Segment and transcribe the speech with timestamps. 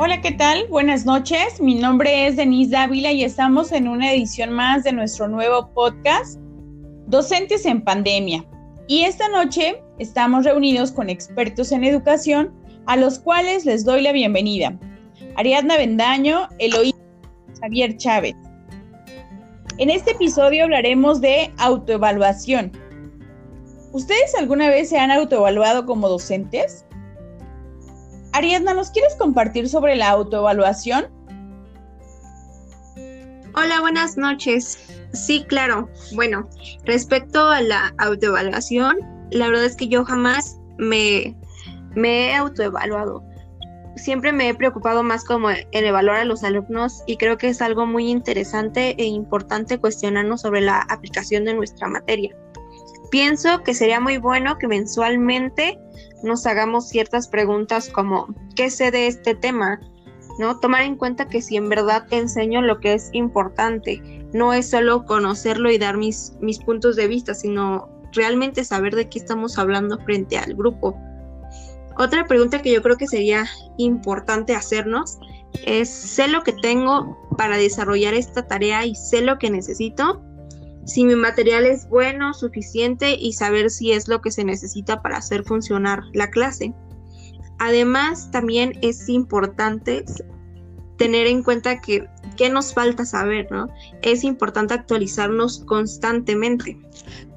[0.00, 0.64] Hola, ¿qué tal?
[0.68, 1.60] Buenas noches.
[1.60, 6.38] Mi nombre es Denise Dávila y estamos en una edición más de nuestro nuevo podcast,
[7.08, 8.44] Docentes en Pandemia.
[8.86, 12.54] Y esta noche estamos reunidos con expertos en educación,
[12.86, 14.78] a los cuales les doy la bienvenida.
[15.34, 16.96] Ariadna Bendaño, Eloísa
[17.60, 18.36] Javier Chávez.
[19.78, 22.70] En este episodio hablaremos de autoevaluación.
[23.90, 26.84] ¿Ustedes alguna vez se han autoevaluado como docentes?
[28.32, 31.06] Ariadna, ¿nos quieres compartir sobre la autoevaluación?
[33.54, 34.78] Hola, buenas noches.
[35.12, 35.88] Sí, claro.
[36.14, 36.48] Bueno,
[36.84, 38.98] respecto a la autoevaluación,
[39.30, 41.36] la verdad es que yo jamás me,
[41.94, 43.24] me he autoevaluado.
[43.96, 47.60] Siempre me he preocupado más como en evaluar a los alumnos y creo que es
[47.60, 52.36] algo muy interesante e importante cuestionarnos sobre la aplicación de nuestra materia.
[53.10, 55.78] Pienso que sería muy bueno que mensualmente
[56.22, 59.80] nos hagamos ciertas preguntas como ¿qué sé de este tema?
[60.38, 60.60] ¿No?
[60.60, 65.04] Tomar en cuenta que si en verdad enseño lo que es importante, no es solo
[65.04, 69.98] conocerlo y dar mis, mis puntos de vista, sino realmente saber de qué estamos hablando
[69.98, 70.96] frente al grupo.
[71.96, 75.18] Otra pregunta que yo creo que sería importante hacernos
[75.66, 80.22] es, ¿sé lo que tengo para desarrollar esta tarea y sé lo que necesito?
[80.88, 85.18] Si mi material es bueno, suficiente y saber si es lo que se necesita para
[85.18, 86.72] hacer funcionar la clase.
[87.58, 90.06] Además, también es importante
[90.96, 92.06] tener en cuenta que
[92.38, 93.68] qué nos falta saber, ¿no?
[94.00, 96.78] Es importante actualizarnos constantemente.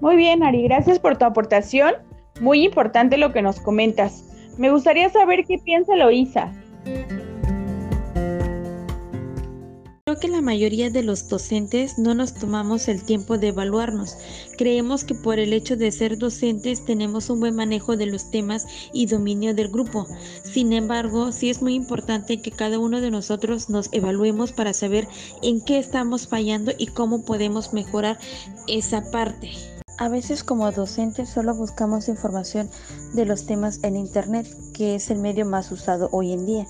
[0.00, 1.94] Muy bien, Ari, gracias por tu aportación.
[2.40, 4.24] Muy importante lo que nos comentas.
[4.58, 6.52] Me gustaría saber qué piensa Loisa.
[10.20, 14.16] Que la mayoría de los docentes no nos tomamos el tiempo de evaluarnos.
[14.58, 18.66] Creemos que por el hecho de ser docentes tenemos un buen manejo de los temas
[18.92, 20.06] y dominio del grupo.
[20.44, 25.08] Sin embargo, sí es muy importante que cada uno de nosotros nos evaluemos para saber
[25.42, 28.18] en qué estamos fallando y cómo podemos mejorar
[28.68, 29.50] esa parte.
[29.96, 32.70] A veces como docentes solo buscamos información
[33.12, 36.66] de los temas en Internet, que es el medio más usado hoy en día.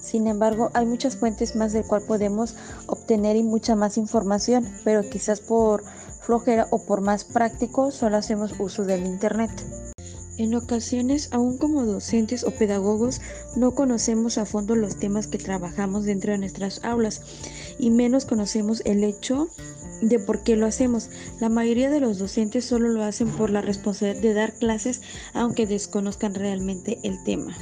[0.00, 2.54] Sin embargo, hay muchas fuentes más del cual podemos
[2.86, 5.82] obtener y mucha más información, pero quizás por
[6.20, 9.50] flojera o por más práctico solo hacemos uso del Internet.
[10.38, 13.20] En ocasiones, aún como docentes o pedagogos,
[13.56, 17.22] no conocemos a fondo los temas que trabajamos dentro de nuestras aulas
[17.76, 19.48] y menos conocemos el hecho
[20.00, 21.10] de por qué lo hacemos.
[21.40, 25.02] La mayoría de los docentes solo lo hacen por la responsabilidad de dar clases
[25.34, 27.56] aunque desconozcan realmente el tema.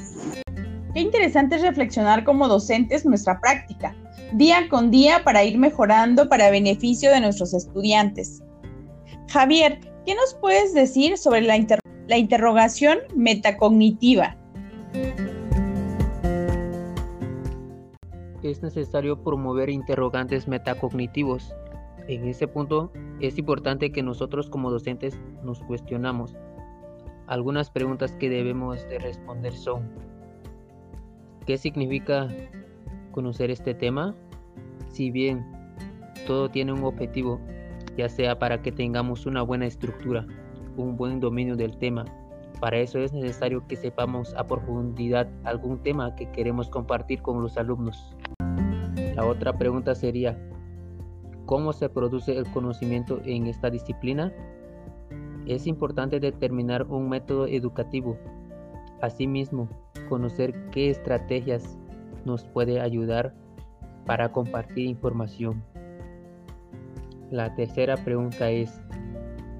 [0.96, 3.94] Qué interesante es reflexionar como docentes nuestra práctica,
[4.32, 8.42] día con día para ir mejorando para beneficio de nuestros estudiantes.
[9.28, 11.62] Javier, ¿qué nos puedes decir sobre la,
[12.06, 14.38] la interrogación metacognitiva?
[18.42, 21.54] Es necesario promover interrogantes metacognitivos.
[22.08, 22.90] En ese punto
[23.20, 26.34] es importante que nosotros como docentes nos cuestionamos.
[27.26, 30.15] Algunas preguntas que debemos de responder son
[31.46, 32.28] ¿Qué significa
[33.12, 34.16] conocer este tema?
[34.88, 35.46] Si bien
[36.26, 37.40] todo tiene un objetivo,
[37.96, 40.26] ya sea para que tengamos una buena estructura,
[40.76, 42.04] un buen dominio del tema,
[42.60, 47.56] para eso es necesario que sepamos a profundidad algún tema que queremos compartir con los
[47.56, 48.16] alumnos.
[49.14, 50.36] La otra pregunta sería,
[51.44, 54.32] ¿cómo se produce el conocimiento en esta disciplina?
[55.46, 58.18] Es importante determinar un método educativo.
[59.00, 59.68] Asimismo,
[60.06, 61.78] conocer qué estrategias
[62.24, 63.34] nos puede ayudar
[64.04, 65.62] para compartir información.
[67.30, 68.80] La tercera pregunta es,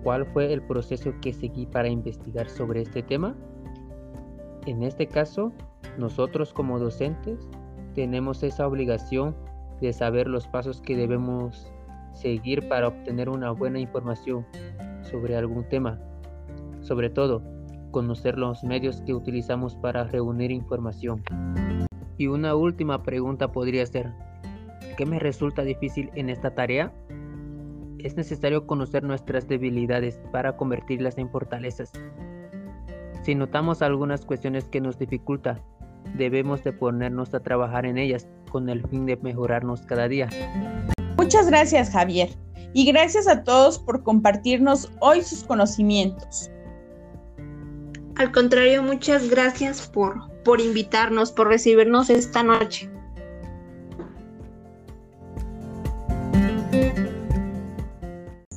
[0.02, 3.34] ¿cuál fue el proceso que seguí para investigar sobre este tema?
[4.66, 5.52] En este caso,
[5.98, 7.48] nosotros como docentes
[7.94, 9.34] tenemos esa obligación
[9.80, 11.72] de saber los pasos que debemos
[12.12, 14.46] seguir para obtener una buena información
[15.02, 15.98] sobre algún tema.
[16.80, 17.42] Sobre todo,
[17.90, 21.22] conocer los medios que utilizamos para reunir información.
[22.18, 24.12] Y una última pregunta podría ser,
[24.96, 26.92] ¿qué me resulta difícil en esta tarea?
[27.98, 31.92] Es necesario conocer nuestras debilidades para convertirlas en fortalezas.
[33.22, 35.60] Si notamos algunas cuestiones que nos dificultan,
[36.16, 40.28] debemos de ponernos a trabajar en ellas con el fin de mejorarnos cada día.
[41.18, 42.30] Muchas gracias Javier
[42.72, 46.50] y gracias a todos por compartirnos hoy sus conocimientos.
[48.16, 52.88] Al contrario, muchas gracias por, por invitarnos, por recibirnos esta noche.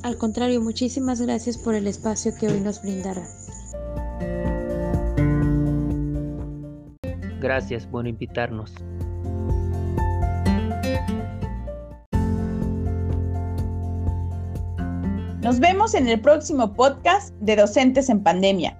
[0.02, 3.22] Al contrario, muchísimas gracias por el espacio que hoy nos brindará.
[7.40, 8.74] Gracias por invitarnos.
[15.42, 18.78] Nos vemos en el próximo podcast de Docentes en Pandemia.